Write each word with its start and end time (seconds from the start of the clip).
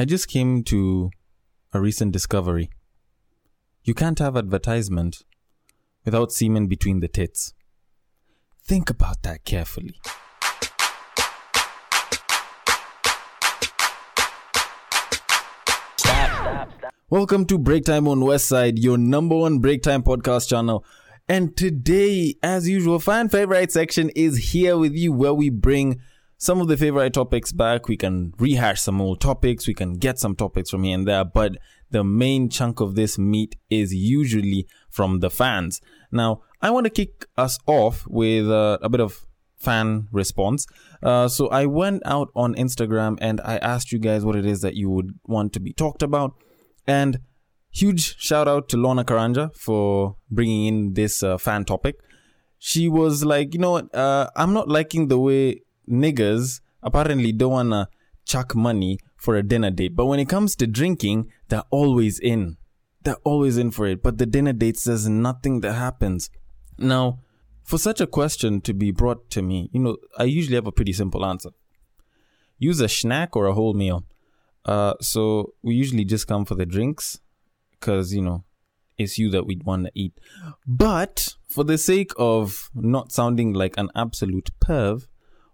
I 0.00 0.04
just 0.04 0.28
came 0.28 0.62
to 0.62 1.10
a 1.72 1.80
recent 1.80 2.12
discovery. 2.12 2.70
You 3.82 3.94
can't 3.94 4.20
have 4.20 4.36
advertisement 4.36 5.24
without 6.04 6.30
semen 6.30 6.68
between 6.68 7.00
the 7.00 7.08
tits. 7.08 7.52
Think 8.62 8.90
about 8.90 9.24
that 9.24 9.42
carefully. 9.42 9.96
Welcome 17.10 17.44
to 17.46 17.58
Break 17.58 17.84
Time 17.84 18.06
on 18.06 18.20
Westside, 18.20 18.74
your 18.76 18.98
number 18.98 19.34
one 19.34 19.58
break 19.58 19.82
time 19.82 20.04
podcast 20.04 20.48
channel. 20.48 20.84
And 21.28 21.56
today, 21.56 22.36
as 22.40 22.68
usual, 22.68 23.00
fan 23.00 23.30
favorite 23.30 23.72
section 23.72 24.10
is 24.10 24.52
here 24.52 24.78
with 24.78 24.94
you 24.94 25.12
where 25.12 25.34
we 25.34 25.50
bring 25.50 26.00
some 26.38 26.60
of 26.60 26.68
the 26.68 26.76
favorite 26.76 27.12
topics 27.12 27.52
back. 27.52 27.88
We 27.88 27.96
can 27.96 28.32
rehash 28.38 28.80
some 28.80 29.00
old 29.00 29.20
topics. 29.20 29.66
We 29.66 29.74
can 29.74 29.94
get 29.94 30.18
some 30.18 30.36
topics 30.36 30.70
from 30.70 30.84
here 30.84 30.94
and 30.94 31.06
there. 31.06 31.24
But 31.24 31.56
the 31.90 32.04
main 32.04 32.48
chunk 32.48 32.80
of 32.80 32.94
this 32.94 33.18
meat 33.18 33.56
is 33.68 33.92
usually 33.92 34.66
from 34.88 35.18
the 35.18 35.30
fans. 35.30 35.80
Now, 36.12 36.42
I 36.62 36.70
want 36.70 36.84
to 36.84 36.90
kick 36.90 37.26
us 37.36 37.58
off 37.66 38.06
with 38.08 38.48
uh, 38.48 38.78
a 38.80 38.88
bit 38.88 39.00
of 39.00 39.26
fan 39.56 40.06
response. 40.12 40.66
Uh, 41.02 41.26
so 41.26 41.48
I 41.48 41.66
went 41.66 42.02
out 42.04 42.28
on 42.36 42.54
Instagram 42.54 43.18
and 43.20 43.40
I 43.40 43.56
asked 43.58 43.90
you 43.90 43.98
guys 43.98 44.24
what 44.24 44.36
it 44.36 44.46
is 44.46 44.60
that 44.60 44.74
you 44.74 44.88
would 44.90 45.18
want 45.24 45.52
to 45.54 45.60
be 45.60 45.72
talked 45.72 46.02
about. 46.02 46.34
And 46.86 47.18
huge 47.70 48.16
shout 48.18 48.46
out 48.46 48.68
to 48.68 48.76
Lorna 48.76 49.04
Karanja 49.04 49.54
for 49.56 50.16
bringing 50.30 50.66
in 50.66 50.94
this 50.94 51.22
uh, 51.22 51.36
fan 51.36 51.64
topic. 51.64 51.96
She 52.60 52.88
was 52.88 53.24
like, 53.24 53.54
you 53.54 53.60
know 53.60 53.72
what? 53.72 53.92
Uh, 53.94 54.30
I'm 54.36 54.52
not 54.52 54.68
liking 54.68 55.08
the 55.08 55.18
way 55.18 55.62
niggers 55.88 56.60
apparently 56.82 57.32
don't 57.32 57.52
want 57.52 57.70
to 57.70 57.88
chuck 58.24 58.54
money 58.54 58.98
for 59.16 59.36
a 59.36 59.42
dinner 59.42 59.70
date. 59.70 59.96
But 59.96 60.06
when 60.06 60.20
it 60.20 60.28
comes 60.28 60.54
to 60.56 60.66
drinking, 60.66 61.30
they're 61.48 61.64
always 61.70 62.18
in. 62.18 62.56
They're 63.02 63.16
always 63.24 63.56
in 63.56 63.70
for 63.70 63.86
it. 63.86 64.02
But 64.02 64.18
the 64.18 64.26
dinner 64.26 64.52
dates, 64.52 64.84
there's 64.84 65.08
nothing 65.08 65.60
that 65.60 65.72
happens. 65.72 66.30
Now, 66.78 67.20
for 67.62 67.78
such 67.78 68.00
a 68.00 68.06
question 68.06 68.60
to 68.62 68.72
be 68.72 68.90
brought 68.92 69.30
to 69.30 69.42
me, 69.42 69.70
you 69.72 69.80
know, 69.80 69.96
I 70.16 70.24
usually 70.24 70.54
have 70.54 70.66
a 70.66 70.72
pretty 70.72 70.92
simple 70.92 71.24
answer. 71.24 71.50
Use 72.58 72.80
a 72.80 72.88
snack 72.88 73.36
or 73.36 73.46
a 73.46 73.54
whole 73.54 73.74
meal. 73.74 74.04
Uh, 74.64 74.94
so 75.00 75.54
we 75.62 75.74
usually 75.74 76.04
just 76.04 76.26
come 76.26 76.44
for 76.44 76.54
the 76.54 76.66
drinks 76.66 77.20
because, 77.72 78.12
you 78.12 78.22
know, 78.22 78.44
it's 78.98 79.18
you 79.18 79.30
that 79.30 79.46
we'd 79.46 79.64
want 79.64 79.86
to 79.86 79.92
eat. 79.94 80.18
But 80.66 81.36
for 81.48 81.64
the 81.64 81.78
sake 81.78 82.12
of 82.18 82.68
not 82.74 83.12
sounding 83.12 83.52
like 83.52 83.78
an 83.78 83.90
absolute 83.94 84.50
perv 84.60 85.06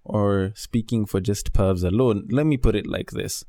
or 0.05 0.52
speaking 0.55 1.06
for 1.06 1.20
just 1.20 1.52
pervs 1.52 1.84
alone, 1.84 2.27
let 2.30 2.47
me 2.47 2.56
put 2.56 2.74
it 2.74 2.86
like 2.86 3.10
this 3.10 3.44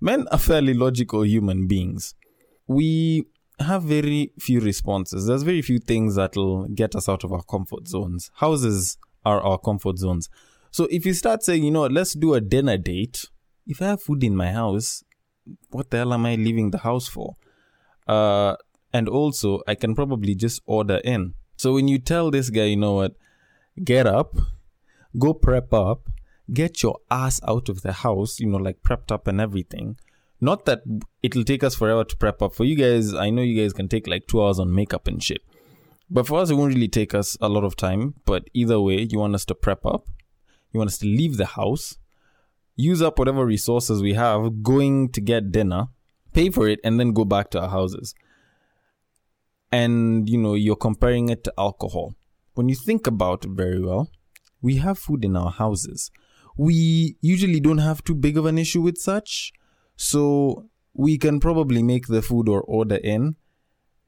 Men 0.00 0.26
are 0.30 0.38
fairly 0.38 0.74
logical 0.74 1.24
human 1.24 1.66
beings. 1.66 2.14
We 2.66 3.24
have 3.58 3.82
very 3.82 4.32
few 4.38 4.60
responses. 4.60 5.26
There's 5.26 5.42
very 5.42 5.62
few 5.62 5.78
things 5.78 6.16
that'll 6.16 6.68
get 6.68 6.94
us 6.94 7.08
out 7.08 7.24
of 7.24 7.32
our 7.32 7.42
comfort 7.42 7.88
zones. 7.88 8.30
Houses 8.34 8.98
are 9.24 9.40
our 9.40 9.58
comfort 9.58 9.98
zones. 9.98 10.28
So 10.70 10.86
if 10.90 11.06
you 11.06 11.14
start 11.14 11.42
saying, 11.42 11.64
you 11.64 11.70
know 11.70 11.80
what, 11.80 11.92
let's 11.92 12.12
do 12.12 12.34
a 12.34 12.40
dinner 12.40 12.76
date, 12.76 13.24
if 13.66 13.80
I 13.80 13.86
have 13.86 14.02
food 14.02 14.22
in 14.22 14.36
my 14.36 14.52
house, 14.52 15.02
what 15.70 15.90
the 15.90 15.98
hell 15.98 16.12
am 16.12 16.26
I 16.26 16.34
leaving 16.34 16.70
the 16.70 16.78
house 16.78 17.08
for? 17.08 17.36
Uh, 18.06 18.56
and 18.92 19.08
also, 19.08 19.62
I 19.66 19.74
can 19.74 19.94
probably 19.94 20.34
just 20.34 20.60
order 20.66 21.00
in. 21.02 21.34
So 21.56 21.72
when 21.72 21.88
you 21.88 21.98
tell 21.98 22.30
this 22.30 22.50
guy, 22.50 22.64
you 22.64 22.76
know 22.76 22.92
what, 22.92 23.14
get 23.82 24.06
up, 24.06 24.36
go 25.18 25.34
prep 25.34 25.72
up, 25.72 26.08
get 26.52 26.82
your 26.82 26.98
ass 27.10 27.40
out 27.46 27.68
of 27.68 27.82
the 27.82 27.92
house, 27.92 28.40
you 28.40 28.46
know, 28.46 28.58
like 28.58 28.82
prepped 28.82 29.10
up 29.10 29.26
and 29.26 29.40
everything. 29.40 29.96
Not 30.40 30.66
that 30.66 30.82
it'll 31.22 31.44
take 31.44 31.64
us 31.64 31.74
forever 31.74 32.04
to 32.04 32.16
prep 32.16 32.42
up. 32.42 32.54
For 32.54 32.64
you 32.64 32.76
guys, 32.76 33.14
I 33.14 33.30
know 33.30 33.42
you 33.42 33.60
guys 33.60 33.72
can 33.72 33.88
take 33.88 34.06
like 34.06 34.26
two 34.26 34.42
hours 34.42 34.58
on 34.58 34.74
makeup 34.74 35.06
and 35.06 35.22
shit. 35.22 35.42
But 36.10 36.26
for 36.26 36.38
us, 36.40 36.50
it 36.50 36.54
won't 36.54 36.74
really 36.74 36.88
take 36.88 37.14
us 37.14 37.36
a 37.40 37.48
lot 37.48 37.64
of 37.64 37.74
time. 37.74 38.14
But 38.24 38.48
either 38.52 38.80
way, 38.80 39.08
you 39.10 39.18
want 39.18 39.34
us 39.34 39.44
to 39.46 39.54
prep 39.54 39.84
up, 39.84 40.08
you 40.72 40.78
want 40.78 40.88
us 40.88 40.98
to 40.98 41.06
leave 41.06 41.36
the 41.36 41.46
house, 41.46 41.96
use 42.76 43.02
up 43.02 43.18
whatever 43.18 43.44
resources 43.44 44.02
we 44.02 44.12
have, 44.14 44.62
going 44.62 45.08
to 45.12 45.20
get 45.20 45.50
dinner, 45.50 45.86
pay 46.32 46.50
for 46.50 46.68
it, 46.68 46.80
and 46.84 47.00
then 47.00 47.12
go 47.12 47.24
back 47.24 47.50
to 47.50 47.60
our 47.60 47.70
houses. 47.70 48.14
And, 49.72 50.28
you 50.28 50.38
know, 50.38 50.54
you're 50.54 50.76
comparing 50.76 51.28
it 51.28 51.42
to 51.44 51.52
alcohol. 51.58 52.14
When 52.54 52.68
you 52.68 52.74
think 52.74 53.06
about 53.06 53.44
it 53.44 53.50
very 53.50 53.80
well, 53.80 54.10
we 54.60 54.76
have 54.76 54.98
food 54.98 55.24
in 55.24 55.36
our 55.36 55.50
houses. 55.50 56.10
We 56.56 57.16
usually 57.20 57.60
don't 57.60 57.78
have 57.78 58.02
too 58.02 58.14
big 58.14 58.38
of 58.38 58.46
an 58.46 58.58
issue 58.58 58.80
with 58.80 58.98
such. 58.98 59.52
So 59.96 60.68
we 60.94 61.18
can 61.18 61.40
probably 61.40 61.82
make 61.82 62.06
the 62.06 62.22
food 62.22 62.48
or 62.48 62.62
order 62.62 62.96
in. 62.96 63.36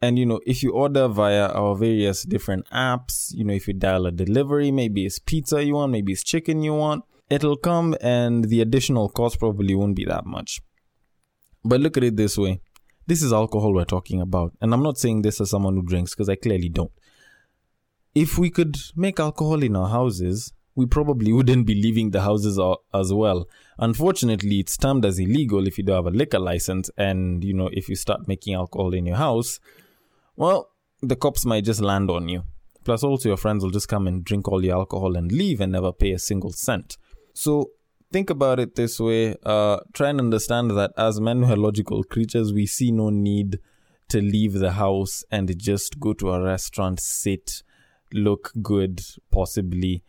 And, 0.01 0.19
you 0.19 0.27
know, 0.27 0.41
if 0.47 0.63
you 0.63 0.73
order 0.73 1.09
via 1.09 1.49
our 1.49 1.75
various 1.75 2.23
different 2.23 2.67
apps, 2.71 3.33
you 3.35 3.45
know, 3.45 3.53
if 3.53 3.67
you 3.67 3.75
dial 3.75 4.07
a 4.07 4.13
delivery, 4.13 4.71
maybe 4.71 5.05
it's 5.05 5.19
pizza 5.19 5.65
you 5.65 5.75
want, 5.75 5.93
maybe 5.93 6.13
it's 6.13 6.23
chicken 6.23 6.63
you 6.63 6.75
want, 6.75 7.05
it'll 7.29 7.57
come 7.57 7.97
and 8.01 8.45
the 8.45 8.61
additional 8.61 9.09
cost 9.09 9.41
probably 9.41 9.75
won't 9.75 9.97
be 9.97 10.05
that 10.05 10.25
much. 10.25 10.61
But 11.65 11.81
look 11.81 11.97
at 11.97 12.05
it 12.05 12.17
this 12.17 12.39
way 12.39 12.61
this 13.09 13.23
is 13.23 13.33
alcohol 13.33 13.73
we're 13.73 13.87
talking 13.87 14.21
about. 14.21 14.53
And 14.61 14.73
I'm 14.73 14.83
not 14.83 14.99
saying 14.99 15.23
this 15.23 15.41
as 15.41 15.51
someone 15.51 15.75
who 15.75 15.83
drinks 15.83 16.15
because 16.15 16.29
I 16.29 16.37
clearly 16.37 16.69
don't. 16.69 16.93
If 18.15 18.39
we 18.39 18.51
could 18.51 18.77
make 18.97 19.21
alcohol 19.21 19.63
in 19.63 19.77
our 19.77 19.89
houses, 19.89 20.53
we 20.75 20.87
probably 20.87 21.33
wouldn't 21.33 21.67
be 21.67 21.75
leaving 21.75 22.11
the 22.11 22.23
houses 22.23 22.59
as 22.95 23.13
well. 23.13 23.49
Unfortunately, 23.79 24.61
it's 24.61 24.77
termed 24.77 25.05
as 25.05 25.19
illegal 25.19 25.67
if 25.67 25.77
you 25.77 25.85
don't 25.85 26.05
have 26.05 26.15
a 26.15 26.17
liquor 26.17 26.39
license. 26.39 26.89
And, 26.97 27.43
you 27.43 27.53
know, 27.53 27.69
if 27.73 27.89
you 27.89 27.97
start 27.97 28.29
making 28.29 28.55
alcohol 28.55 28.95
in 28.95 29.05
your 29.05 29.17
house, 29.17 29.59
well, 30.37 30.71
the 31.03 31.17
cops 31.17 31.45
might 31.45 31.65
just 31.65 31.81
land 31.81 32.11
on 32.11 32.29
you. 32.29 32.45
Plus, 32.85 33.03
also, 33.03 33.29
your 33.29 33.37
friends 33.37 33.65
will 33.65 33.73
just 33.73 33.89
come 33.89 34.07
and 34.07 34.25
drink 34.25 34.49
all 34.49 34.65
your 34.65 34.77
alcohol 34.77 35.17
and 35.17 35.33
leave 35.33 35.61
and 35.61 35.73
never 35.73 35.93
pay 35.93 36.13
a 36.13 36.19
single 36.19 36.53
cent. 36.53 36.97
So, 37.35 37.71
think 38.13 38.31
about 38.31 38.59
it 38.59 38.75
this 38.77 38.99
way 38.99 39.37
uh, 39.45 39.81
try 39.93 40.09
and 40.09 40.21
understand 40.21 40.71
that 40.71 40.93
as 40.97 41.21
men 41.21 41.43
who 41.43 41.53
are 41.53 41.57
logical 41.57 42.05
creatures, 42.05 42.53
we 42.53 42.67
see 42.67 42.91
no 42.91 43.11
need 43.11 43.59
to 44.09 44.23
leave 44.23 44.55
the 44.55 44.73
house 44.73 45.25
and 45.31 45.53
just 45.59 46.01
go 46.01 46.13
to 46.15 46.31
a 46.31 46.43
restaurant, 46.43 47.01
sit, 47.01 47.63
look 48.13 48.53
good, 48.63 49.03
possibly, 49.31 50.03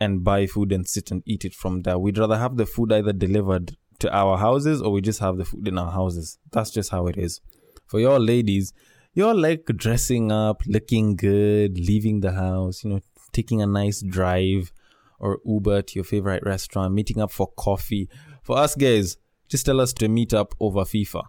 and 0.00 0.24
buy 0.24 0.46
food 0.46 0.72
and 0.72 0.86
sit 0.86 1.10
and 1.10 1.22
eat 1.26 1.44
it 1.44 1.54
from 1.54 1.82
there. 1.82 1.98
We'd 1.98 2.18
rather 2.18 2.38
have 2.38 2.56
the 2.56 2.66
food 2.66 2.92
either 2.92 3.12
delivered 3.12 3.76
to 4.00 4.14
our 4.14 4.36
houses 4.36 4.82
or 4.82 4.90
we 4.90 5.00
just 5.00 5.20
have 5.20 5.36
the 5.36 5.44
food 5.44 5.68
in 5.68 5.78
our 5.78 5.90
houses. 5.90 6.38
That's 6.52 6.70
just 6.70 6.90
how 6.90 7.06
it 7.06 7.16
is. 7.16 7.40
For 7.86 8.00
y'all 8.00 8.18
ladies, 8.18 8.72
you're 9.14 9.34
like 9.34 9.66
dressing 9.76 10.32
up, 10.32 10.62
looking 10.66 11.16
good, 11.16 11.78
leaving 11.78 12.20
the 12.20 12.32
house, 12.32 12.82
you 12.82 12.90
know, 12.90 13.00
taking 13.32 13.62
a 13.62 13.66
nice 13.66 14.02
drive 14.02 14.72
or 15.20 15.40
Uber 15.44 15.82
to 15.82 15.94
your 15.94 16.04
favorite 16.04 16.42
restaurant, 16.44 16.92
meeting 16.94 17.20
up 17.20 17.30
for 17.30 17.46
coffee. 17.56 18.08
For 18.42 18.58
us 18.58 18.74
guys, 18.74 19.16
just 19.48 19.66
tell 19.66 19.80
us 19.80 19.92
to 19.94 20.08
meet 20.08 20.34
up 20.34 20.54
over 20.60 20.80
FIFA. 20.80 21.22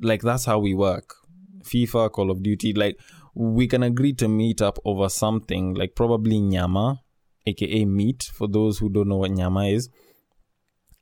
Like 0.00 0.22
that's 0.22 0.44
how 0.44 0.58
we 0.58 0.74
work. 0.74 1.14
FIFA, 1.62 2.12
Call 2.12 2.30
of 2.30 2.42
Duty, 2.42 2.72
like 2.72 2.98
we 3.36 3.66
can 3.68 3.82
agree 3.82 4.12
to 4.14 4.28
meet 4.28 4.62
up 4.62 4.78
over 4.84 5.08
something, 5.08 5.74
like 5.74 5.94
probably 5.94 6.40
nyama, 6.40 7.02
aka 7.46 7.84
meat, 7.84 8.24
for 8.34 8.48
those 8.48 8.78
who 8.78 8.88
don't 8.88 9.08
know 9.08 9.18
what 9.18 9.30
nyama 9.30 9.66
is. 9.66 9.88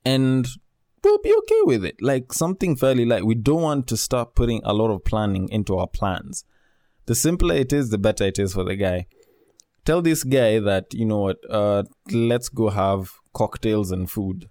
And 0.03 0.47
we'll 1.03 1.17
be 1.19 1.33
okay 1.33 1.61
with 1.63 1.85
it. 1.85 1.95
Like 2.01 2.33
something 2.33 2.75
fairly 2.75 3.05
light. 3.05 3.25
We 3.25 3.35
don't 3.35 3.61
want 3.61 3.87
to 3.87 3.97
start 3.97 4.35
putting 4.35 4.61
a 4.63 4.73
lot 4.73 4.91
of 4.91 5.03
planning 5.03 5.49
into 5.49 5.77
our 5.77 5.87
plans. 5.87 6.43
The 7.07 7.15
simpler 7.15 7.55
it 7.55 7.73
is, 7.73 7.89
the 7.89 7.97
better 7.97 8.25
it 8.25 8.37
is 8.37 8.53
for 8.53 8.63
the 8.63 8.75
guy 8.75 9.07
tell 9.85 10.01
this 10.01 10.23
guy 10.23 10.59
that 10.59 10.93
you 10.93 11.05
know 11.05 11.19
what 11.19 11.37
uh 11.49 11.83
let's 12.11 12.49
go 12.49 12.69
have 12.69 13.13
cocktails 13.33 13.91
and 13.91 14.09
food 14.09 14.49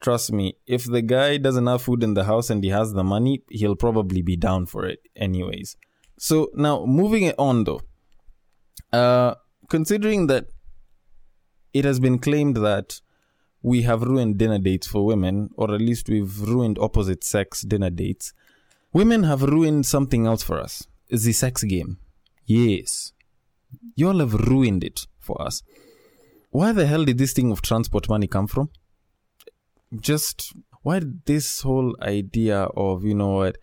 trust 0.00 0.32
me 0.32 0.54
if 0.66 0.84
the 0.84 1.02
guy 1.02 1.36
doesn't 1.36 1.66
have 1.66 1.80
food 1.80 2.02
in 2.02 2.14
the 2.14 2.24
house 2.24 2.50
and 2.50 2.62
he 2.62 2.70
has 2.70 2.92
the 2.92 3.04
money 3.04 3.42
he'll 3.48 3.76
probably 3.76 4.22
be 4.22 4.36
down 4.36 4.66
for 4.66 4.84
it 4.84 4.98
anyways 5.14 5.76
so 6.18 6.50
now 6.54 6.84
moving 6.84 7.32
on 7.38 7.64
though 7.64 7.80
uh 8.92 9.34
considering 9.68 10.26
that 10.26 10.46
it 11.72 11.84
has 11.84 12.00
been 12.00 12.18
claimed 12.18 12.56
that 12.56 13.00
we 13.62 13.82
have 13.82 14.02
ruined 14.02 14.38
dinner 14.38 14.58
dates 14.58 14.86
for 14.86 15.04
women 15.04 15.50
or 15.56 15.74
at 15.74 15.80
least 15.80 16.08
we've 16.08 16.40
ruined 16.40 16.78
opposite 16.78 17.24
sex 17.24 17.62
dinner 17.62 17.90
dates 17.90 18.32
women 18.92 19.24
have 19.24 19.42
ruined 19.42 19.84
something 19.84 20.26
else 20.26 20.42
for 20.42 20.60
us 20.60 20.86
the 21.10 21.32
sex 21.32 21.62
game 21.64 21.98
yes 22.44 23.12
you 23.94 24.08
all 24.08 24.18
have 24.18 24.34
ruined 24.34 24.84
it 24.84 25.06
for 25.18 25.40
us. 25.40 25.62
Where 26.50 26.72
the 26.72 26.86
hell 26.86 27.04
did 27.04 27.18
this 27.18 27.32
thing 27.32 27.50
of 27.50 27.62
transport 27.62 28.08
money 28.08 28.26
come 28.26 28.46
from? 28.46 28.70
Just 30.00 30.54
why 30.82 31.00
did 31.00 31.24
this 31.26 31.62
whole 31.62 31.96
idea 32.00 32.62
of, 32.76 33.04
you 33.04 33.14
know 33.14 33.32
what, 33.32 33.58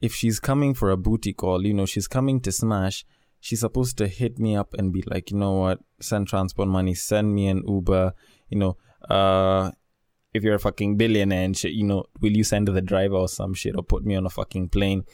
if 0.00 0.14
she's 0.14 0.40
coming 0.40 0.74
for 0.74 0.90
a 0.90 0.96
booty 0.96 1.32
call, 1.32 1.66
you 1.66 1.74
know, 1.74 1.86
she's 1.86 2.08
coming 2.08 2.40
to 2.40 2.52
smash, 2.52 3.04
she's 3.38 3.60
supposed 3.60 3.98
to 3.98 4.08
hit 4.08 4.38
me 4.38 4.56
up 4.56 4.74
and 4.74 4.92
be 4.92 5.02
like, 5.06 5.30
you 5.30 5.36
know 5.36 5.52
what, 5.52 5.80
send 6.00 6.28
transport 6.28 6.68
money, 6.68 6.94
send 6.94 7.34
me 7.34 7.48
an 7.48 7.62
Uber, 7.66 8.14
you 8.48 8.58
know, 8.58 8.76
uh, 9.08 9.70
if 10.32 10.42
you're 10.42 10.54
a 10.54 10.60
fucking 10.60 10.96
billionaire 10.96 11.44
and 11.44 11.56
shit, 11.56 11.72
you 11.72 11.84
know, 11.84 12.04
will 12.20 12.32
you 12.32 12.44
send 12.44 12.68
the 12.68 12.80
driver 12.80 13.16
or 13.16 13.28
some 13.28 13.52
shit 13.52 13.76
or 13.76 13.82
put 13.82 14.04
me 14.04 14.14
on 14.14 14.26
a 14.26 14.30
fucking 14.30 14.68
plane? 14.68 15.04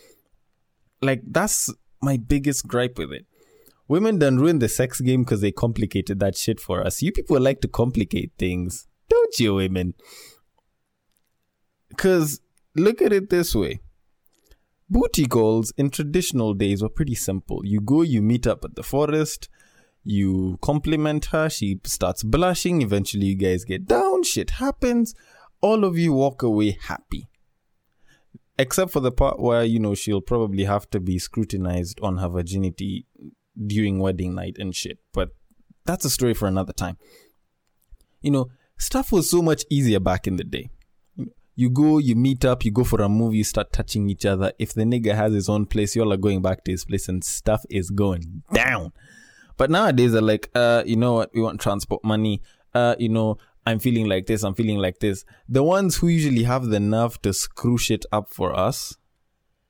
Like 1.02 1.22
that's 1.26 1.72
my 2.00 2.16
biggest 2.16 2.66
gripe 2.66 2.98
with 2.98 3.12
it. 3.12 3.26
Women 3.88 4.18
done 4.18 4.38
ruin 4.38 4.58
the 4.58 4.68
sex 4.68 5.00
game 5.00 5.22
because 5.22 5.40
they 5.40 5.52
complicated 5.52 6.20
that 6.20 6.36
shit 6.36 6.60
for 6.60 6.84
us. 6.84 7.02
You 7.02 7.12
people 7.12 7.40
like 7.40 7.60
to 7.62 7.68
complicate 7.68 8.32
things, 8.36 8.86
don't 9.08 9.38
you, 9.38 9.54
women? 9.54 9.94
Because 11.88 12.40
look 12.74 13.00
at 13.00 13.12
it 13.12 13.30
this 13.30 13.54
way 13.54 13.80
booty 14.88 15.26
calls 15.26 15.72
in 15.76 15.90
traditional 15.90 16.54
days 16.54 16.82
were 16.82 16.88
pretty 16.88 17.14
simple. 17.14 17.60
You 17.64 17.80
go, 17.80 18.02
you 18.02 18.22
meet 18.22 18.46
up 18.46 18.64
at 18.64 18.74
the 18.74 18.82
forest, 18.82 19.48
you 20.04 20.58
compliment 20.62 21.26
her, 21.26 21.48
she 21.50 21.80
starts 21.84 22.22
blushing, 22.22 22.82
eventually 22.82 23.26
you 23.26 23.34
guys 23.36 23.64
get 23.64 23.86
down, 23.86 24.22
shit 24.22 24.50
happens, 24.50 25.14
all 25.60 25.84
of 25.84 25.98
you 25.98 26.12
walk 26.12 26.42
away 26.42 26.78
happy. 26.80 27.28
Except 28.58 28.90
for 28.90 29.00
the 29.00 29.12
part 29.12 29.38
where, 29.38 29.64
you 29.64 29.78
know, 29.78 29.94
she'll 29.94 30.22
probably 30.22 30.64
have 30.64 30.88
to 30.90 31.00
be 31.00 31.18
scrutinized 31.18 32.00
on 32.00 32.18
her 32.18 32.28
virginity 32.28 33.06
during 33.66 33.98
wedding 33.98 34.34
night 34.34 34.56
and 34.58 34.74
shit. 34.74 34.98
But 35.12 35.30
that's 35.84 36.04
a 36.04 36.10
story 36.10 36.32
for 36.32 36.48
another 36.48 36.72
time. 36.72 36.96
You 38.22 38.30
know, 38.30 38.46
stuff 38.78 39.12
was 39.12 39.30
so 39.30 39.42
much 39.42 39.64
easier 39.68 40.00
back 40.00 40.26
in 40.26 40.36
the 40.36 40.44
day. 40.44 40.70
You 41.58 41.70
go, 41.70 41.96
you 41.96 42.14
meet 42.14 42.44
up, 42.44 42.64
you 42.64 42.70
go 42.70 42.84
for 42.84 43.00
a 43.00 43.08
movie, 43.08 43.38
you 43.38 43.44
start 43.44 43.72
touching 43.72 44.10
each 44.10 44.26
other. 44.26 44.52
If 44.58 44.74
the 44.74 44.82
nigga 44.82 45.14
has 45.14 45.32
his 45.32 45.48
own 45.48 45.64
place, 45.64 45.96
y'all 45.96 46.12
are 46.12 46.18
going 46.18 46.42
back 46.42 46.64
to 46.64 46.70
his 46.70 46.84
place 46.84 47.08
and 47.08 47.24
stuff 47.24 47.64
is 47.70 47.90
going 47.90 48.42
down. 48.52 48.92
But 49.56 49.70
nowadays 49.70 50.12
they're 50.12 50.20
like, 50.20 50.50
uh, 50.54 50.82
you 50.84 50.96
know 50.96 51.14
what, 51.14 51.30
we 51.34 51.40
want 51.40 51.60
transport 51.60 52.04
money. 52.04 52.42
Uh, 52.74 52.94
you 52.98 53.08
know, 53.08 53.38
I'm 53.64 53.78
feeling 53.78 54.06
like 54.06 54.26
this, 54.26 54.42
I'm 54.42 54.54
feeling 54.54 54.76
like 54.76 54.98
this. 54.98 55.24
The 55.48 55.62
ones 55.62 55.96
who 55.96 56.08
usually 56.08 56.42
have 56.42 56.66
the 56.66 56.78
nerve 56.78 57.20
to 57.22 57.32
screw 57.32 57.78
shit 57.78 58.04
up 58.12 58.28
for 58.28 58.54
us 58.54 58.96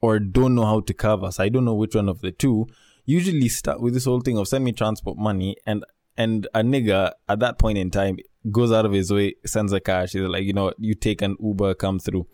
or 0.01 0.19
don't 0.19 0.57
know 0.57 0.67
how 0.67 0.81
to 0.81 0.93
cover 0.93 1.27
us, 1.27 1.39
I 1.39 1.49
don't 1.49 1.65
know 1.65 1.75
which 1.75 1.95
one 1.95 2.09
of 2.09 2.21
the 2.21 2.33
two, 2.33 2.67
usually 3.05 3.49
start 3.49 3.81
with 3.81 3.95
this 3.95 4.05
whole 4.07 4.21
thing 4.21 4.37
of 4.37 4.49
send 4.49 4.65
me 4.65 4.73
transport 4.73 5.17
money 5.17 5.57
and 5.65 5.85
and 6.17 6.47
a 6.55 6.63
nigga 6.63 7.13
at 7.29 7.41
that 7.41 7.59
point 7.59 7.79
in 7.79 7.91
time 7.91 8.19
goes 8.51 8.73
out 8.73 8.87
of 8.87 8.93
his 8.93 9.13
way, 9.13 9.35
sends 9.45 9.73
a 9.73 9.81
cash. 9.81 10.13
He's 10.13 10.23
like, 10.23 10.45
you 10.45 10.53
know, 10.53 10.73
you 10.79 10.95
take 10.95 11.23
an 11.23 11.37
Uber, 11.41 11.75
come 11.75 11.99
through. 11.99 12.27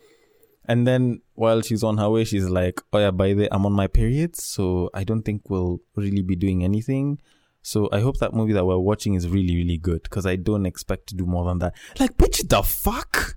And 0.65 0.87
then 0.87 1.23
while 1.35 1.61
she's 1.61 1.83
on 1.83 1.99
her 1.99 2.09
way, 2.09 2.25
she's 2.25 2.49
like, 2.49 2.81
oh 2.93 2.99
yeah, 2.99 3.11
by 3.11 3.35
the 3.35 3.53
I'm 3.53 3.67
on 3.67 3.73
my 3.73 3.89
period, 3.89 4.37
so 4.37 4.91
I 4.95 5.05
don't 5.05 5.23
think 5.23 5.51
we'll 5.51 5.81
really 5.97 6.23
be 6.23 6.37
doing 6.37 6.63
anything. 6.63 7.19
So 7.63 7.89
I 7.93 8.01
hope 8.01 8.19
that 8.19 8.35
movie 8.35 8.53
that 8.53 8.65
we're 8.65 8.79
watching 8.79 9.15
is 9.15 9.29
really, 9.29 9.57
really 9.57 9.79
good 9.79 10.03
because 10.05 10.27
I 10.27 10.37
don't 10.37 10.67
expect 10.67 11.09
to 11.09 11.15
do 11.17 11.27
more 11.27 11.45
than 11.47 11.59
that. 11.59 11.75
Like, 11.99 12.17
bitch, 12.17 12.49
the 12.49 12.63
fuck? 12.63 13.37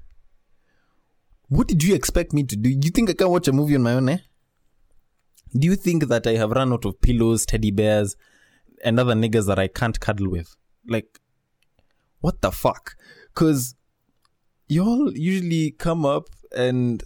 What 1.48 1.68
did 1.68 1.84
you 1.84 1.94
expect 1.94 2.34
me 2.34 2.44
to 2.44 2.56
do? 2.56 2.70
You 2.70 2.90
think 2.90 3.10
I 3.10 3.14
can 3.14 3.30
watch 3.30 3.48
a 3.48 3.54
movie 3.54 3.76
on 3.76 3.84
my 3.84 3.94
own, 3.94 4.10
eh? 4.10 4.18
Do 5.58 5.68
you 5.68 5.76
think 5.76 6.08
that 6.08 6.26
I 6.28 6.36
have 6.36 6.52
run 6.52 6.74
out 6.74 6.86
of 6.86 7.00
pillows, 7.02 7.46
teddy 7.46 7.72
bears, 7.72 8.16
and 8.84 9.00
other 9.00 9.14
niggas 9.14 9.48
that 9.48 9.60
I 9.60 9.68
can't 9.68 10.00
cuddle 10.00 10.30
with? 10.30 10.56
Like, 10.88 11.20
what 12.20 12.42
the 12.42 12.52
fuck? 12.52 12.96
Because 13.34 13.76
y'all 14.68 15.12
usually 15.16 15.72
come 15.72 16.06
up 16.06 16.30
and 16.56 17.04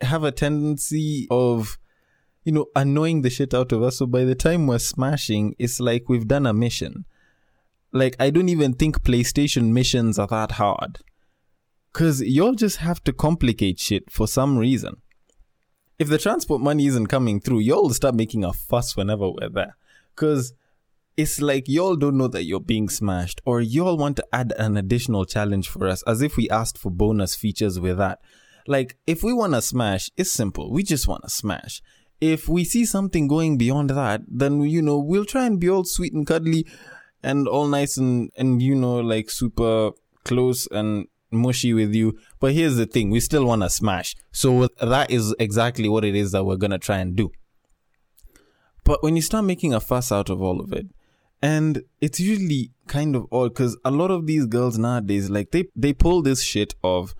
have 0.00 0.24
a 0.24 0.32
tendency 0.32 1.26
of, 1.30 1.78
you 2.44 2.52
know, 2.52 2.66
annoying 2.74 3.22
the 3.22 3.30
shit 3.30 3.54
out 3.54 3.72
of 3.72 3.82
us. 3.82 3.98
So 3.98 4.06
by 4.06 4.24
the 4.24 4.34
time 4.34 4.66
we're 4.66 4.78
smashing, 4.78 5.54
it's 5.58 5.80
like 5.80 6.08
we've 6.08 6.28
done 6.28 6.46
a 6.46 6.52
mission. 6.52 7.04
Like, 7.92 8.16
I 8.18 8.30
don't 8.30 8.48
even 8.48 8.74
think 8.74 9.02
PlayStation 9.02 9.72
missions 9.72 10.18
are 10.18 10.26
that 10.28 10.52
hard. 10.52 10.98
Because 11.92 12.22
y'all 12.22 12.54
just 12.54 12.78
have 12.78 13.02
to 13.04 13.12
complicate 13.12 13.78
shit 13.78 14.10
for 14.10 14.28
some 14.28 14.58
reason 14.58 15.00
if 15.98 16.08
the 16.08 16.18
transport 16.18 16.60
money 16.60 16.86
isn't 16.86 17.06
coming 17.06 17.40
through, 17.40 17.60
y'all 17.60 17.90
start 17.90 18.14
making 18.14 18.44
a 18.44 18.52
fuss 18.52 18.96
whenever 18.96 19.30
we're 19.30 19.48
there. 19.48 19.76
Because 20.14 20.52
it's 21.16 21.40
like 21.40 21.68
y'all 21.68 21.96
don't 21.96 22.18
know 22.18 22.28
that 22.28 22.44
you're 22.44 22.60
being 22.60 22.88
smashed, 22.88 23.40
or 23.44 23.60
y'all 23.60 23.96
want 23.96 24.16
to 24.16 24.26
add 24.32 24.52
an 24.58 24.76
additional 24.76 25.24
challenge 25.24 25.68
for 25.68 25.86
us 25.86 26.02
as 26.06 26.22
if 26.22 26.36
we 26.36 26.50
asked 26.50 26.78
for 26.78 26.90
bonus 26.90 27.34
features 27.34 27.80
with 27.80 27.98
that. 27.98 28.20
Like, 28.66 28.96
if 29.06 29.22
we 29.22 29.32
want 29.32 29.54
to 29.54 29.62
smash, 29.62 30.10
it's 30.16 30.30
simple. 30.30 30.72
We 30.72 30.82
just 30.82 31.06
want 31.06 31.22
to 31.22 31.30
smash. 31.30 31.80
If 32.20 32.48
we 32.48 32.64
see 32.64 32.84
something 32.84 33.28
going 33.28 33.58
beyond 33.58 33.90
that, 33.90 34.22
then, 34.26 34.60
you 34.62 34.82
know, 34.82 34.98
we'll 34.98 35.24
try 35.24 35.46
and 35.46 35.60
be 35.60 35.70
all 35.70 35.84
sweet 35.84 36.12
and 36.12 36.26
cuddly 36.26 36.66
and 37.22 37.46
all 37.46 37.66
nice 37.66 37.96
and, 37.96 38.30
and, 38.36 38.60
you 38.60 38.74
know, 38.74 38.96
like 38.96 39.30
super 39.30 39.92
close 40.24 40.66
and 40.70 41.06
mushy 41.30 41.74
with 41.74 41.94
you. 41.94 42.18
But 42.40 42.54
here's 42.54 42.76
the 42.76 42.86
thing 42.86 43.10
we 43.10 43.20
still 43.20 43.44
want 43.44 43.62
to 43.62 43.70
smash. 43.70 44.16
So 44.32 44.68
that 44.80 45.10
is 45.10 45.34
exactly 45.38 45.88
what 45.88 46.04
it 46.04 46.14
is 46.16 46.32
that 46.32 46.44
we're 46.44 46.56
going 46.56 46.70
to 46.72 46.78
try 46.78 46.98
and 46.98 47.14
do. 47.14 47.30
But 48.84 49.02
when 49.02 49.16
you 49.16 49.22
start 49.22 49.44
making 49.44 49.74
a 49.74 49.80
fuss 49.80 50.10
out 50.10 50.30
of 50.30 50.40
all 50.40 50.60
of 50.60 50.72
it, 50.72 50.86
and 51.42 51.82
it's 52.00 52.20
usually 52.20 52.70
kind 52.86 53.14
of 53.16 53.26
odd 53.32 53.54
because 53.54 53.76
a 53.84 53.90
lot 53.90 54.10
of 54.10 54.26
these 54.26 54.46
girls 54.46 54.78
nowadays, 54.78 55.30
like 55.30 55.50
they, 55.50 55.64
they 55.74 55.92
pull 55.92 56.22
this 56.22 56.42
shit 56.42 56.74
of, 56.82 57.14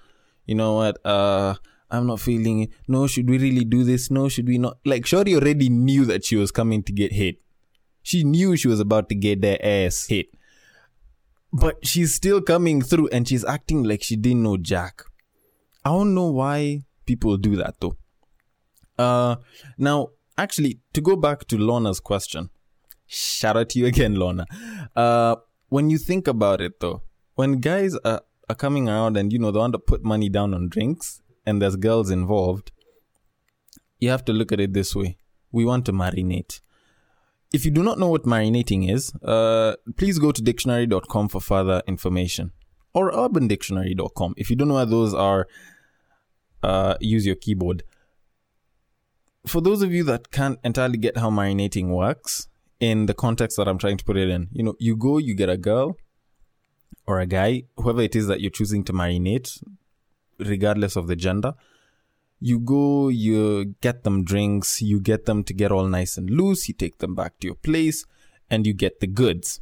you 0.47 0.55
know 0.55 0.75
what, 0.75 0.99
uh, 1.05 1.55
I'm 1.91 2.07
not 2.07 2.21
feeling 2.21 2.61
it. 2.63 2.71
No, 2.89 3.07
should 3.07 3.29
we 3.29 3.39
really 3.39 3.65
do 3.65 3.85
this? 3.85 4.11
No, 4.11 4.29
should 4.29 4.49
we 4.49 4.59
not? 4.59 4.79
Like, 4.85 5.07
Shorty 5.07 5.35
already 5.35 5.69
knew 5.69 6.05
that 6.07 6.25
she 6.25 6.37
was 6.37 6.51
coming 6.51 6.83
to 6.85 6.93
get 6.93 7.13
hit. 7.13 7.37
She 8.03 8.25
knew 8.25 8.57
she 8.57 8.69
was 8.69 8.81
about 8.81 9.09
to 9.09 9.15
get 9.15 9.41
their 9.41 9.59
ass 9.65 10.07
hit 10.07 10.29
but 11.53 11.85
she's 11.87 12.15
still 12.15 12.41
coming 12.41 12.83
through 12.83 13.09
and 13.09 13.27
she's 13.27 13.45
acting 13.45 13.83
like 13.83 14.03
she 14.03 14.17
didn't 14.17 14.43
know 14.43 14.57
Jack. 14.57 15.03
I 15.85 15.91
don't 15.91 16.15
know 16.15 16.31
why 16.31 16.83
people 17.07 17.37
do 17.37 17.57
that 17.57 17.77
though. 17.81 17.97
Uh, 18.99 19.37
now, 19.79 20.09
actually, 20.37 20.81
to 20.93 21.01
go 21.01 21.17
back 21.17 21.47
to 21.49 21.57
Lorna's 21.57 22.01
question, 22.01 22.51
shout 23.07 23.57
out 23.57 23.71
to 23.71 23.79
you 23.79 23.87
again, 23.87 24.15
Lorna. 24.17 24.47
Uh, 24.95 25.37
when 25.69 25.91
you 25.91 25.99
think 25.99 26.29
about 26.29 26.61
it 26.61 26.81
though, 26.81 27.03
when 27.35 27.61
guys 27.61 27.97
are, 28.05 28.23
are 28.49 28.55
coming 28.55 28.89
around 28.89 29.17
and 29.17 29.33
you 29.33 29.39
know 29.39 29.51
they 29.51 29.59
want 29.59 29.73
to 29.73 29.79
put 29.79 30.05
money 30.05 30.29
down 30.29 30.55
on 30.55 30.69
drinks 30.69 31.21
and 31.45 31.61
there's 31.61 31.77
girls 31.77 32.11
involved, 32.11 32.73
you 33.99 34.11
have 34.11 34.25
to 34.25 34.33
look 34.33 34.53
at 34.53 34.61
it 34.61 34.73
this 34.73 34.95
way. 34.95 35.17
We 35.53 35.65
want 35.65 35.87
to 35.87 35.93
marinate. 35.93 36.61
If 37.53 37.65
you 37.65 37.71
do 37.71 37.83
not 37.83 37.99
know 37.99 38.09
what 38.09 38.25
marinating 38.25 38.91
is, 38.91 39.15
uh, 39.23 39.77
please 39.97 40.19
go 40.19 40.33
to 40.33 40.43
dictionary.com 40.43 41.29
for 41.29 41.41
further 41.41 41.83
information 41.87 42.53
or 42.93 43.13
urbandictionary.com. 43.13 44.35
If 44.37 44.51
you 44.51 44.57
don't 44.57 44.69
know 44.69 44.75
where 44.75 44.87
those 44.87 45.15
are, 45.15 45.47
uh, 46.63 46.97
use 47.01 47.25
your 47.25 47.37
keyboard. 47.37 47.85
For 49.47 49.61
those 49.61 49.83
of 49.83 49.93
you 49.93 50.03
that 50.05 50.33
can't 50.33 50.59
entirely 50.65 50.99
get 50.99 51.17
how 51.19 51.31
marinating 51.31 51.89
works 51.89 52.49
in 52.81 53.07
the 53.07 53.15
context 53.15 53.57
that 53.57 53.69
I'm 53.69 53.79
trying 53.79 53.97
to 53.97 54.05
put 54.05 54.17
it 54.17 54.29
in, 54.29 54.49
you 54.53 54.63
know, 54.63 54.75
you 54.79 54.97
go, 54.97 55.19
you 55.19 55.35
get 55.35 55.49
a 55.49 55.57
girl 55.57 55.97
or 57.07 57.21
a 57.21 57.27
guy, 57.27 57.65
whoever 57.77 58.03
it 58.03 58.17
is 58.17 58.27
that 58.27 58.41
you're 58.41 58.51
choosing 58.51 58.85
to 58.85 58.93
marinate, 58.93 59.63
regardless 60.39 60.97
of 60.97 61.07
the 61.07 61.17
gender 61.17 61.55
you 62.41 62.59
go, 62.59 63.09
you 63.09 63.75
get 63.81 64.05
them 64.05 64.25
drinks, 64.25 64.83
you 64.83 65.01
get 65.01 65.25
them 65.25 65.43
to 65.45 65.55
get 65.55 65.73
all 65.73 65.87
nice 65.87 66.17
and 66.17 66.31
loose, 66.31 66.69
you 66.69 66.75
take 66.75 66.99
them 66.99 67.15
back 67.15 67.39
to 67.41 67.47
your 67.47 67.57
place, 67.57 68.05
and 68.51 68.67
you 68.67 68.75
get 68.75 69.01
the 69.01 69.07
goods. 69.07 69.61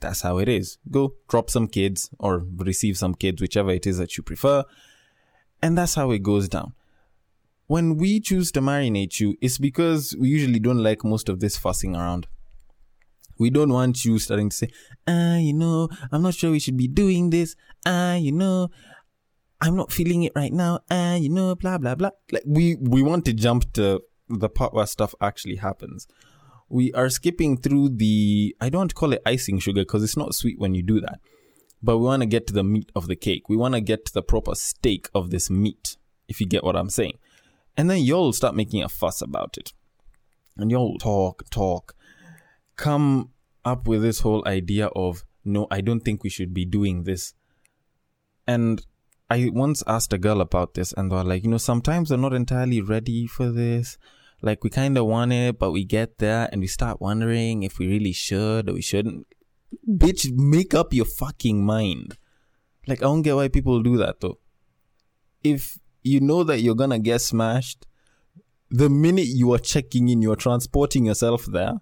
That's 0.00 0.22
how 0.22 0.38
it 0.38 0.48
is. 0.48 0.78
Go 0.90 1.14
drop 1.28 1.50
some 1.50 1.68
kids 1.68 2.10
or 2.18 2.44
receive 2.56 2.96
some 2.96 3.14
kids, 3.14 3.40
whichever 3.40 3.70
it 3.70 3.86
is 3.86 3.98
that 3.98 4.16
you 4.16 4.22
prefer. 4.22 4.64
And 5.62 5.76
that's 5.76 5.94
how 5.94 6.10
it 6.10 6.22
goes 6.22 6.48
down. 6.48 6.74
When 7.70 7.98
we 7.98 8.18
choose 8.18 8.50
to 8.54 8.60
marinate 8.60 9.20
you, 9.20 9.36
it's 9.40 9.56
because 9.56 10.16
we 10.18 10.28
usually 10.28 10.58
don't 10.58 10.82
like 10.82 11.04
most 11.04 11.28
of 11.28 11.38
this 11.38 11.56
fussing 11.56 11.94
around. 11.94 12.26
We 13.38 13.48
don't 13.48 13.72
want 13.72 14.04
you 14.04 14.18
starting 14.18 14.48
to 14.48 14.56
say, 14.56 14.70
ah, 15.06 15.36
you 15.36 15.54
know, 15.54 15.88
I'm 16.10 16.20
not 16.22 16.34
sure 16.34 16.50
we 16.50 16.58
should 16.58 16.76
be 16.76 16.88
doing 16.88 17.30
this. 17.30 17.54
Ah, 17.86 18.14
you 18.16 18.32
know, 18.32 18.70
I'm 19.60 19.76
not 19.76 19.92
feeling 19.92 20.24
it 20.24 20.32
right 20.34 20.52
now, 20.52 20.80
Ah, 20.90 21.14
you 21.14 21.28
know, 21.28 21.54
blah 21.54 21.78
blah 21.78 21.94
blah. 21.94 22.10
Like 22.32 22.42
we 22.44 22.74
we 22.80 23.02
want 23.02 23.24
to 23.26 23.32
jump 23.32 23.72
to 23.74 24.00
the 24.28 24.48
part 24.48 24.74
where 24.74 24.86
stuff 24.86 25.14
actually 25.20 25.56
happens. 25.56 26.08
We 26.68 26.92
are 26.94 27.08
skipping 27.08 27.56
through 27.56 27.90
the 27.90 28.56
I 28.60 28.68
don't 28.68 28.92
call 28.96 29.12
it 29.12 29.22
icing 29.24 29.60
sugar 29.60 29.82
because 29.82 30.02
it's 30.02 30.16
not 30.16 30.34
sweet 30.34 30.58
when 30.58 30.74
you 30.74 30.82
do 30.82 31.00
that. 31.02 31.20
But 31.80 31.98
we 31.98 32.06
want 32.06 32.22
to 32.22 32.26
get 32.26 32.48
to 32.48 32.52
the 32.52 32.64
meat 32.64 32.90
of 32.96 33.06
the 33.06 33.14
cake. 33.14 33.48
We 33.48 33.56
want 33.56 33.74
to 33.74 33.80
get 33.80 34.06
to 34.06 34.12
the 34.12 34.22
proper 34.22 34.56
steak 34.56 35.08
of 35.14 35.30
this 35.30 35.48
meat, 35.50 35.96
if 36.26 36.40
you 36.40 36.48
get 36.48 36.64
what 36.64 36.74
I'm 36.74 36.90
saying. 36.90 37.18
And 37.76 37.88
then 37.88 38.02
you'll 38.02 38.32
start 38.32 38.54
making 38.54 38.82
a 38.82 38.88
fuss 38.88 39.22
about 39.22 39.56
it. 39.56 39.72
And 40.56 40.70
you'll 40.70 40.98
talk, 40.98 41.48
talk, 41.50 41.94
come 42.76 43.30
up 43.64 43.86
with 43.86 44.02
this 44.02 44.20
whole 44.20 44.46
idea 44.46 44.86
of, 44.88 45.24
no, 45.44 45.66
I 45.70 45.80
don't 45.80 46.00
think 46.00 46.22
we 46.22 46.30
should 46.30 46.52
be 46.52 46.64
doing 46.64 47.04
this. 47.04 47.34
And 48.46 48.84
I 49.30 49.50
once 49.52 49.82
asked 49.86 50.12
a 50.12 50.18
girl 50.18 50.40
about 50.40 50.74
this, 50.74 50.92
and 50.92 51.10
they 51.10 51.16
were 51.16 51.24
like, 51.24 51.44
you 51.44 51.50
know, 51.50 51.58
sometimes 51.58 52.10
we're 52.10 52.16
not 52.16 52.34
entirely 52.34 52.80
ready 52.80 53.26
for 53.26 53.50
this. 53.50 53.96
Like, 54.42 54.64
we 54.64 54.70
kind 54.70 54.98
of 54.98 55.06
want 55.06 55.32
it, 55.32 55.58
but 55.58 55.70
we 55.70 55.84
get 55.84 56.18
there 56.18 56.48
and 56.50 56.60
we 56.60 56.66
start 56.66 57.00
wondering 57.00 57.62
if 57.62 57.78
we 57.78 57.86
really 57.86 58.12
should 58.12 58.68
or 58.68 58.74
we 58.74 58.82
shouldn't. 58.82 59.26
Bitch, 59.88 60.30
make 60.32 60.74
up 60.74 60.92
your 60.92 61.04
fucking 61.04 61.64
mind. 61.64 62.16
Like 62.86 63.00
I 63.00 63.04
don't 63.04 63.22
get 63.22 63.36
why 63.36 63.48
people 63.48 63.82
do 63.82 63.96
that 63.98 64.20
though. 64.20 64.38
If 65.44 65.78
you 66.02 66.20
know 66.20 66.44
that 66.44 66.60
you're 66.60 66.74
gonna 66.74 66.98
get 66.98 67.20
smashed, 67.20 67.86
the 68.70 68.88
minute 68.88 69.26
you 69.26 69.52
are 69.52 69.58
checking 69.58 70.08
in, 70.08 70.22
you're 70.22 70.36
transporting 70.36 71.06
yourself 71.06 71.46
there. 71.46 71.80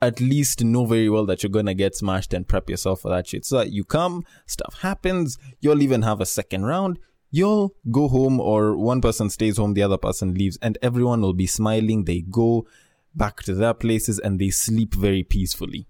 At 0.00 0.20
least 0.20 0.62
know 0.62 0.84
very 0.84 1.08
well 1.08 1.26
that 1.26 1.42
you're 1.42 1.50
gonna 1.50 1.74
get 1.74 1.96
smashed 1.96 2.32
and 2.32 2.46
prep 2.46 2.70
yourself 2.70 3.00
for 3.00 3.08
that 3.10 3.26
shit. 3.26 3.44
So 3.44 3.58
that 3.58 3.72
you 3.72 3.84
come, 3.84 4.24
stuff 4.46 4.78
happens, 4.80 5.38
you'll 5.60 5.82
even 5.82 6.02
have 6.02 6.20
a 6.20 6.26
second 6.26 6.64
round, 6.64 6.98
you'll 7.30 7.74
go 7.90 8.08
home 8.08 8.40
or 8.40 8.76
one 8.76 9.00
person 9.00 9.30
stays 9.30 9.56
home, 9.56 9.74
the 9.74 9.82
other 9.82 9.98
person 9.98 10.34
leaves, 10.34 10.58
and 10.62 10.78
everyone 10.82 11.20
will 11.20 11.34
be 11.34 11.46
smiling. 11.46 12.04
They 12.04 12.20
go 12.22 12.66
back 13.14 13.42
to 13.42 13.54
their 13.54 13.74
places 13.74 14.18
and 14.18 14.38
they 14.38 14.50
sleep 14.50 14.94
very 14.94 15.24
peacefully. 15.24 15.88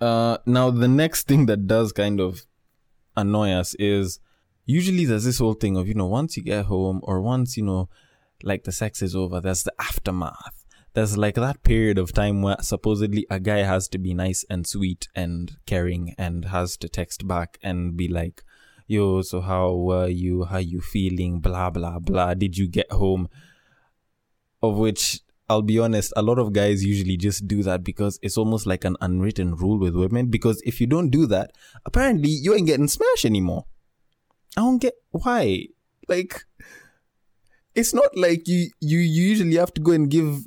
Uh, 0.00 0.38
now 0.46 0.70
the 0.70 0.88
next 0.88 1.26
thing 1.26 1.46
that 1.46 1.66
does 1.66 1.92
kind 1.92 2.20
of 2.20 2.46
annoy 3.16 3.50
us 3.50 3.74
is 3.78 4.18
usually 4.70 5.04
there's 5.04 5.24
this 5.24 5.38
whole 5.38 5.54
thing 5.54 5.76
of, 5.76 5.88
you 5.88 5.94
know, 5.94 6.06
once 6.06 6.36
you 6.36 6.42
get 6.42 6.66
home 6.66 7.00
or 7.02 7.20
once, 7.20 7.56
you 7.56 7.64
know, 7.64 7.88
like 8.42 8.64
the 8.64 8.72
sex 8.72 9.02
is 9.02 9.16
over, 9.16 9.40
there's 9.40 9.64
the 9.64 9.72
aftermath. 9.78 10.64
There's 10.94 11.16
like 11.16 11.34
that 11.36 11.62
period 11.62 11.98
of 11.98 12.12
time 12.12 12.42
where 12.42 12.56
supposedly 12.60 13.26
a 13.30 13.38
guy 13.38 13.58
has 13.58 13.88
to 13.88 13.98
be 13.98 14.14
nice 14.14 14.44
and 14.50 14.66
sweet 14.66 15.08
and 15.14 15.56
caring 15.66 16.14
and 16.18 16.46
has 16.46 16.76
to 16.78 16.88
text 16.88 17.26
back 17.26 17.58
and 17.62 17.96
be 17.96 18.08
like, 18.08 18.42
yo, 18.86 19.22
so 19.22 19.40
how 19.40 19.74
were 19.74 20.08
you? 20.08 20.44
How 20.44 20.58
you 20.58 20.80
feeling? 20.80 21.40
Blah, 21.40 21.70
blah, 21.70 21.98
blah. 21.98 22.34
Did 22.34 22.56
you 22.56 22.68
get 22.68 22.90
home? 22.90 23.28
Of 24.62 24.76
which 24.76 25.20
I'll 25.48 25.62
be 25.62 25.80
honest, 25.80 26.12
a 26.16 26.22
lot 26.22 26.38
of 26.38 26.52
guys 26.52 26.84
usually 26.84 27.16
just 27.16 27.48
do 27.48 27.64
that 27.64 27.82
because 27.82 28.20
it's 28.22 28.36
almost 28.36 28.66
like 28.66 28.84
an 28.84 28.96
unwritten 29.00 29.56
rule 29.56 29.80
with 29.80 29.96
women. 29.96 30.26
Because 30.26 30.62
if 30.64 30.80
you 30.80 30.86
don't 30.86 31.10
do 31.10 31.26
that, 31.26 31.50
apparently 31.84 32.30
you 32.30 32.54
ain't 32.54 32.68
getting 32.68 32.86
smashed 32.86 33.24
anymore. 33.24 33.64
I 34.56 34.60
don't 34.62 34.78
get 34.78 34.94
why. 35.10 35.66
Like, 36.08 36.44
it's 37.74 37.94
not 37.94 38.16
like 38.16 38.48
you 38.48 38.70
you 38.80 38.98
usually 38.98 39.56
have 39.56 39.72
to 39.74 39.80
go 39.80 39.92
and 39.92 40.10
give 40.10 40.44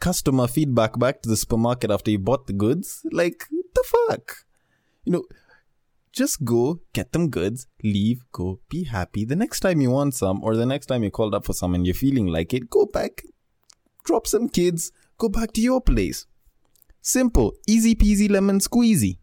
customer 0.00 0.46
feedback 0.46 0.98
back 0.98 1.22
to 1.22 1.28
the 1.28 1.36
supermarket 1.36 1.90
after 1.90 2.10
you 2.10 2.18
bought 2.18 2.46
the 2.46 2.52
goods. 2.52 3.04
Like, 3.10 3.44
the 3.74 3.84
fuck? 3.84 4.44
You 5.04 5.12
know, 5.12 5.24
just 6.12 6.44
go 6.44 6.80
get 6.92 7.12
them 7.12 7.30
goods, 7.30 7.66
leave, 7.82 8.24
go, 8.32 8.60
be 8.68 8.84
happy. 8.84 9.24
The 9.24 9.36
next 9.36 9.60
time 9.60 9.80
you 9.80 9.90
want 9.90 10.14
some, 10.14 10.42
or 10.42 10.56
the 10.56 10.66
next 10.66 10.86
time 10.86 11.02
you 11.02 11.10
called 11.10 11.34
up 11.34 11.46
for 11.46 11.52
some 11.52 11.74
and 11.74 11.86
you're 11.86 11.94
feeling 11.94 12.26
like 12.26 12.52
it, 12.52 12.68
go 12.70 12.86
back, 12.86 13.22
drop 14.04 14.26
some 14.26 14.48
kids, 14.48 14.92
go 15.16 15.28
back 15.28 15.52
to 15.52 15.60
your 15.60 15.80
place. 15.80 16.26
Simple, 17.00 17.54
easy 17.66 17.94
peasy 17.94 18.30
lemon 18.30 18.58
squeezy. 18.58 19.18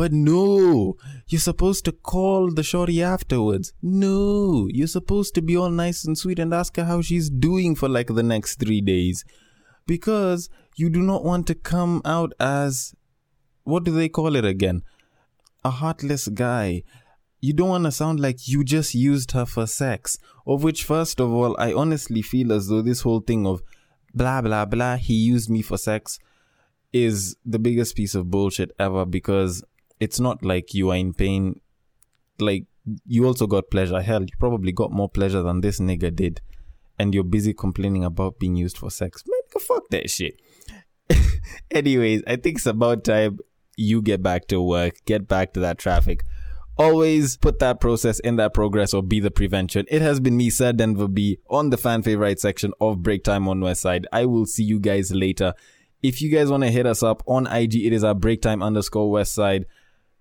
But 0.00 0.14
no, 0.14 0.96
you're 1.28 1.40
supposed 1.40 1.84
to 1.84 1.92
call 1.92 2.50
the 2.50 2.62
shorty 2.62 3.02
afterwards. 3.02 3.74
No, 3.82 4.66
you're 4.70 4.86
supposed 4.86 5.34
to 5.34 5.42
be 5.42 5.58
all 5.58 5.68
nice 5.68 6.06
and 6.06 6.16
sweet 6.16 6.38
and 6.38 6.54
ask 6.54 6.76
her 6.76 6.84
how 6.84 7.02
she's 7.02 7.28
doing 7.28 7.74
for 7.74 7.86
like 7.86 8.06
the 8.06 8.22
next 8.22 8.58
three 8.58 8.80
days. 8.80 9.26
Because 9.86 10.48
you 10.74 10.88
do 10.88 11.02
not 11.02 11.22
want 11.22 11.46
to 11.48 11.54
come 11.54 12.00
out 12.06 12.32
as, 12.40 12.94
what 13.64 13.84
do 13.84 13.90
they 13.92 14.08
call 14.08 14.36
it 14.36 14.44
again? 14.46 14.84
A 15.66 15.70
heartless 15.70 16.28
guy. 16.28 16.82
You 17.42 17.52
don't 17.52 17.68
want 17.68 17.84
to 17.84 17.92
sound 17.92 18.20
like 18.20 18.48
you 18.48 18.64
just 18.64 18.94
used 18.94 19.32
her 19.32 19.44
for 19.44 19.66
sex. 19.66 20.16
Of 20.46 20.64
which, 20.64 20.82
first 20.82 21.20
of 21.20 21.30
all, 21.30 21.54
I 21.58 21.74
honestly 21.74 22.22
feel 22.22 22.54
as 22.54 22.68
though 22.68 22.80
this 22.80 23.02
whole 23.02 23.20
thing 23.20 23.46
of 23.46 23.60
blah 24.14 24.40
blah 24.40 24.64
blah, 24.64 24.96
he 24.96 25.12
used 25.12 25.50
me 25.50 25.60
for 25.60 25.76
sex, 25.76 26.18
is 26.90 27.36
the 27.44 27.58
biggest 27.58 27.96
piece 27.96 28.14
of 28.14 28.30
bullshit 28.30 28.70
ever 28.78 29.04
because 29.04 29.62
it's 30.00 30.18
not 30.18 30.44
like 30.44 30.74
you 30.74 30.90
are 30.90 30.96
in 30.96 31.14
pain. 31.14 31.60
Like 32.38 32.64
you 33.06 33.26
also 33.26 33.46
got 33.46 33.70
pleasure. 33.70 34.00
Hell, 34.00 34.22
you 34.22 34.34
probably 34.38 34.72
got 34.72 34.90
more 34.90 35.08
pleasure 35.08 35.42
than 35.42 35.60
this 35.60 35.78
nigga 35.78 36.14
did, 36.14 36.40
and 36.98 37.14
you're 37.14 37.24
busy 37.24 37.52
complaining 37.52 38.04
about 38.04 38.38
being 38.38 38.56
used 38.56 38.78
for 38.78 38.90
sex. 38.90 39.22
Man, 39.26 39.62
fuck 39.62 39.84
that 39.90 40.10
shit. 40.10 40.40
Anyways, 41.70 42.22
I 42.26 42.36
think 42.36 42.56
it's 42.56 42.66
about 42.66 43.04
time 43.04 43.38
you 43.76 44.02
get 44.02 44.22
back 44.22 44.46
to 44.48 44.60
work, 44.60 44.94
get 45.04 45.28
back 45.28 45.52
to 45.54 45.60
that 45.60 45.78
traffic. 45.78 46.24
Always 46.78 47.36
put 47.36 47.58
that 47.58 47.78
process 47.78 48.20
in 48.20 48.36
that 48.36 48.54
progress 48.54 48.94
or 48.94 49.02
be 49.02 49.20
the 49.20 49.30
prevention. 49.30 49.84
It 49.90 50.00
has 50.00 50.18
been 50.18 50.36
me, 50.36 50.48
Sir 50.48 50.72
Denver 50.72 51.08
B, 51.08 51.38
on 51.50 51.68
the 51.68 51.76
fan 51.76 52.02
favorite 52.02 52.40
section 52.40 52.72
of 52.80 53.02
Break 53.02 53.22
Time 53.22 53.48
on 53.48 53.60
West 53.60 53.82
Side. 53.82 54.06
I 54.12 54.24
will 54.24 54.46
see 54.46 54.64
you 54.64 54.80
guys 54.80 55.12
later. 55.12 55.52
If 56.02 56.22
you 56.22 56.30
guys 56.30 56.50
want 56.50 56.62
to 56.62 56.70
hit 56.70 56.86
us 56.86 57.02
up 57.02 57.22
on 57.26 57.46
IG, 57.46 57.74
it 57.74 57.92
is 57.92 58.02
our 58.02 58.14
break 58.14 58.40
time 58.40 58.62
underscore 58.62 59.10
West 59.10 59.34
Side. 59.34 59.66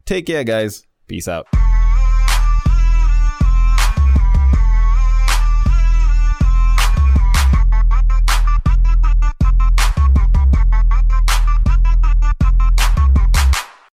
Take 0.05 0.25
care, 0.25 0.43
guys. 0.43 0.83
Peace 1.07 1.27
out. 1.27 1.47